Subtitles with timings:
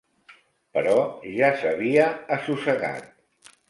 [0.77, 0.95] Però
[1.35, 2.11] ja s'havia
[2.41, 3.11] assossegat.